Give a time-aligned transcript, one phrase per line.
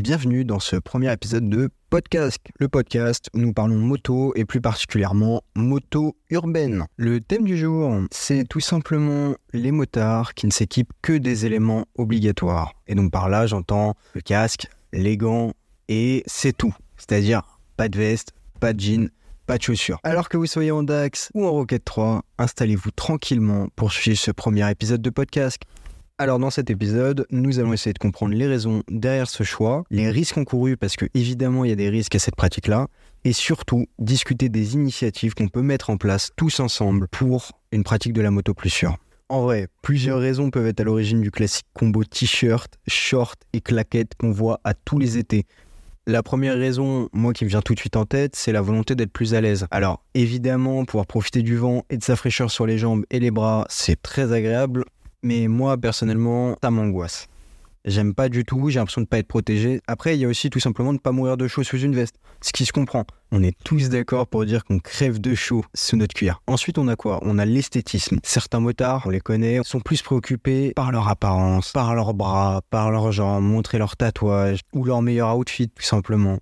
[0.00, 4.62] bienvenue dans ce premier épisode de Podcast, le podcast où nous parlons moto et plus
[4.62, 6.86] particulièrement moto urbaine.
[6.96, 11.84] Le thème du jour, c'est tout simplement les motards qui ne s'équipent que des éléments
[11.96, 12.72] obligatoires.
[12.86, 15.52] Et donc par là, j'entends le casque, les gants
[15.88, 16.74] et c'est tout.
[16.96, 17.42] C'est-à-dire
[17.76, 19.10] pas de veste, pas de jean,
[19.46, 20.00] pas de chaussures.
[20.02, 24.30] Alors que vous soyez en DAX ou en Rocket 3, installez-vous tranquillement pour suivre ce
[24.30, 25.60] premier épisode de podcast.
[26.20, 30.10] Alors dans cet épisode, nous allons essayer de comprendre les raisons derrière ce choix, les
[30.10, 32.88] risques encourus parce que évidemment il y a des risques à cette pratique-là,
[33.24, 38.12] et surtout discuter des initiatives qu'on peut mettre en place tous ensemble pour une pratique
[38.12, 38.98] de la moto plus sûre.
[39.30, 44.14] En vrai, plusieurs raisons peuvent être à l'origine du classique combo t-shirt, short et claquette
[44.14, 45.46] qu'on voit à tous les étés.
[46.06, 48.94] La première raison, moi qui me vient tout de suite en tête, c'est la volonté
[48.94, 49.66] d'être plus à l'aise.
[49.70, 53.30] Alors évidemment, pouvoir profiter du vent et de sa fraîcheur sur les jambes et les
[53.30, 54.84] bras, c'est très agréable,
[55.22, 57.28] mais moi personnellement, ça m'angoisse.
[57.86, 59.80] J'aime pas du tout, j'ai l'impression de pas être protégé.
[59.86, 62.16] Après, il y a aussi tout simplement de pas mourir de chaud sous une veste,
[62.42, 63.06] ce qui se comprend.
[63.32, 66.42] On est tous d'accord pour dire qu'on crève de chaud sous notre cuir.
[66.46, 67.20] Ensuite, on a quoi?
[67.22, 68.18] On a l'esthétisme.
[68.22, 72.90] Certains motards, on les connaît, sont plus préoccupés par leur apparence, par leurs bras, par
[72.90, 76.38] leurs jambes, montrer leurs tatouages ou leur meilleur outfit tout simplement.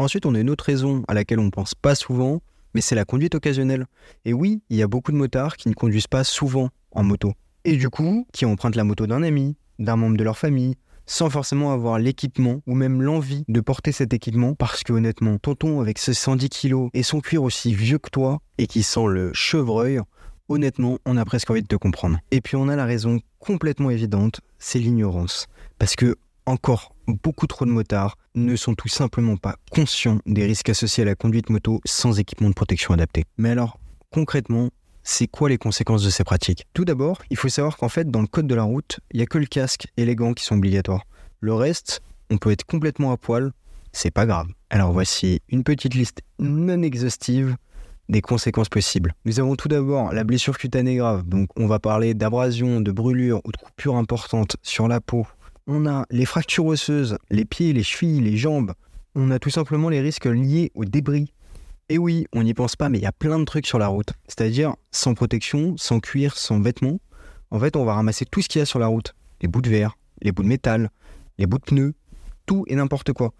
[0.00, 2.40] Ensuite, on a une autre raison à laquelle on pense pas souvent,
[2.74, 3.86] mais c'est la conduite occasionnelle.
[4.24, 7.32] Et oui, il y a beaucoup de motards qui ne conduisent pas souvent en moto.
[7.66, 10.74] Et du coup, qui empruntent la moto d'un ami, d'un membre de leur famille,
[11.06, 15.80] sans forcément avoir l'équipement ou même l'envie de porter cet équipement parce que honnêtement, tonton
[15.80, 19.32] avec ses 110 kilos et son cuir aussi vieux que toi et qui sent le
[19.32, 20.00] chevreuil,
[20.48, 22.18] honnêtement, on a presque envie de te comprendre.
[22.30, 25.46] Et puis on a la raison complètement évidente, c'est l'ignorance.
[25.78, 30.68] Parce que encore beaucoup trop de motards ne sont tout simplement pas conscients des risques
[30.68, 33.24] associés à la conduite moto sans équipement de protection adapté.
[33.38, 33.78] Mais alors,
[34.10, 34.70] concrètement,
[35.04, 36.66] c'est quoi les conséquences de ces pratiques?
[36.72, 39.22] Tout d'abord, il faut savoir qu'en fait, dans le code de la route, il n'y
[39.22, 41.04] a que le casque et les gants qui sont obligatoires.
[41.40, 43.52] Le reste, on peut être complètement à poil,
[43.92, 44.48] c'est pas grave.
[44.70, 47.54] Alors voici une petite liste non exhaustive
[48.08, 49.14] des conséquences possibles.
[49.26, 53.42] Nous avons tout d'abord la blessure cutanée grave, donc on va parler d'abrasion, de brûlure
[53.44, 55.26] ou de coupure importante sur la peau.
[55.66, 58.72] On a les fractures osseuses, les pieds, les chevilles, les jambes.
[59.14, 61.33] On a tout simplement les risques liés aux débris
[61.88, 63.88] et oui, on n'y pense pas, mais il y a plein de trucs sur la
[63.88, 64.12] route.
[64.26, 66.98] C'est-à-dire, sans protection, sans cuir, sans vêtements,
[67.50, 69.14] en fait, on va ramasser tout ce qu'il y a sur la route.
[69.40, 70.90] Les bouts de verre, les bouts de métal,
[71.38, 71.94] les bouts de pneus,
[72.46, 73.32] tout et n'importe quoi.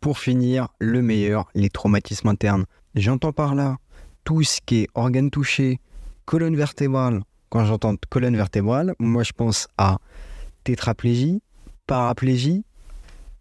[0.00, 2.64] Pour finir, le meilleur, les traumatismes internes.
[2.94, 3.76] J'entends par là
[4.24, 5.80] tout ce qui est organe touché,
[6.24, 7.22] colonne vertébrale.
[7.50, 9.98] Quand j'entends colonne vertébrale, moi je pense à
[10.64, 11.42] tétraplégie,
[11.86, 12.64] paraplégie.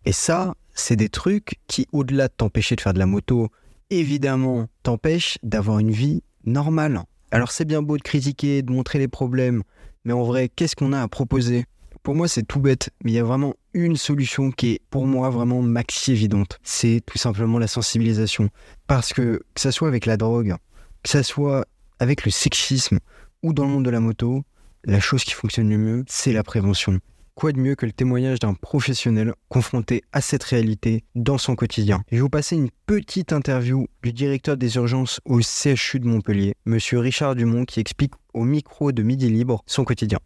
[0.06, 3.50] Et ça, c'est des trucs qui, au-delà de t'empêcher de faire de la moto,
[3.92, 7.04] évidemment, t'empêche d'avoir une vie normale.
[7.30, 9.62] Alors c'est bien beau de critiquer, de montrer les problèmes,
[10.06, 11.66] mais en vrai, qu'est-ce qu'on a à proposer?
[12.02, 15.06] Pour moi, c'est tout bête, mais il y a vraiment une solution qui est pour
[15.06, 16.60] moi vraiment maxi évidente.
[16.64, 18.50] C'est tout simplement la sensibilisation.
[18.88, 20.56] Parce que que ça soit avec la drogue,
[21.04, 21.66] que ça soit
[22.00, 22.98] avec le sexisme
[23.44, 24.44] ou dans le monde de la moto,
[24.84, 27.00] la chose qui fonctionne le mieux, c'est la prévention.
[27.42, 32.02] Quoi de mieux que le témoignage d'un professionnel confronté à cette réalité dans son quotidien
[32.12, 36.54] Je vais vous passer une petite interview du directeur des urgences au CHU de Montpellier,
[36.68, 40.20] monsieur Richard Dumont, qui explique au micro de Midi Libre son quotidien.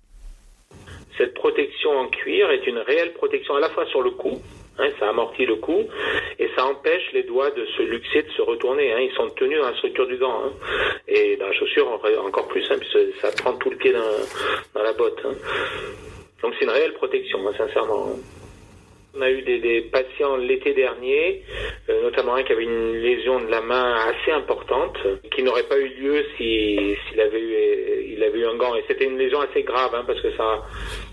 [1.18, 4.42] Cette protection en cuir est une réelle protection à la fois sur le cou,
[4.78, 5.86] hein, ça amortit le cou,
[6.38, 8.92] et ça empêche les doigts de se luxer, de se retourner.
[8.92, 9.00] Hein.
[9.00, 10.42] ils sont tenus dans la structure du gant.
[10.48, 10.52] Hein.
[11.08, 15.26] Et dans la chaussure, encore plus, puisque ça prend tout le pied dans la botte.
[16.46, 18.06] Donc c'est une réelle protection, hein, sincèrement.
[19.18, 21.44] On a eu des, patients l'été dernier,
[21.90, 24.98] euh, notamment un qui avait une lésion de la main assez importante,
[25.32, 28.76] qui n'aurait pas eu lieu s'il avait eu il avait eu un gant.
[28.76, 30.64] Et c'était une lésion assez grave hein, parce que ça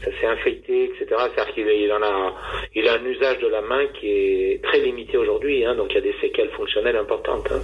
[0.04, 1.06] s'est infecté, etc.
[1.08, 5.88] C'est-à-dire qu'il a un usage de la main qui est très limité aujourd'hui, hein, donc
[5.90, 7.50] il y a des séquelles fonctionnelles importantes.
[7.50, 7.60] Hein.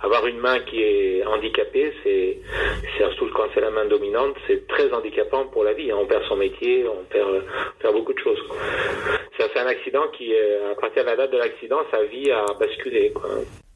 [0.00, 2.38] Avoir une main qui est handicapée, c'est
[2.96, 5.92] surtout quand c'est la main dominante, c'est très handicapant pour la vie.
[5.92, 8.42] On perd son métier, on perd, beaucoup de choses.
[9.52, 13.12] Fait un accident qui, à partir de la date de l'accident, sa vie a basculé.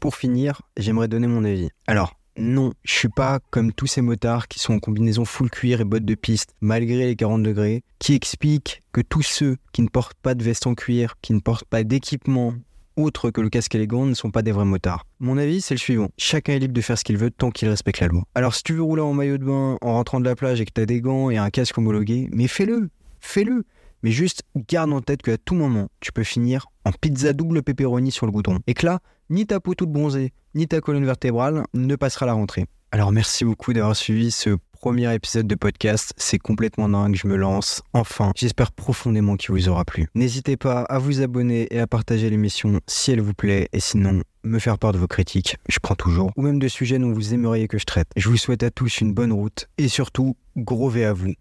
[0.00, 1.68] Pour finir, j'aimerais donner mon avis.
[1.86, 5.80] Alors, non, je suis pas comme tous ces motards qui sont en combinaison full cuir
[5.80, 9.88] et bottes de piste, malgré les 40 degrés, qui expliquent que tous ceux qui ne
[9.88, 12.52] portent pas de veste en cuir, qui ne portent pas d'équipement
[12.96, 15.06] autre que le casque élégant ne sont pas des vrais motards.
[15.20, 16.08] Mon avis, c'est le suivant.
[16.16, 18.22] Chacun est libre de faire ce qu'il veut tant qu'il respecte la loi.
[18.34, 20.64] Alors si tu veux rouler en maillot de bain en rentrant de la plage et
[20.64, 22.88] que tu as des gants et un casque homologué, mais fais-le,
[23.20, 23.64] fais-le.
[24.02, 28.10] Mais juste garde en tête qu'à tout moment, tu peux finir en pizza double pepperoni
[28.10, 28.60] sur le goudron.
[28.66, 29.00] Et que là,
[29.30, 32.66] ni ta peau toute bronzée, ni ta colonne vertébrale ne passera la rentrée.
[32.92, 36.12] Alors merci beaucoup d'avoir suivi ce premier épisode de podcast.
[36.16, 37.82] C'est complètement dingue, je me lance.
[37.92, 40.08] Enfin, j'espère profondément qu'il vous aura plu.
[40.14, 43.68] N'hésitez pas à vous abonner et à partager l'émission si elle vous plaît.
[43.72, 46.30] Et sinon, me faire part de vos critiques, je prends toujours.
[46.36, 48.08] Ou même de sujets dont vous aimeriez que je traite.
[48.16, 51.34] Je vous souhaite à tous une bonne route et surtout, gros V à vous.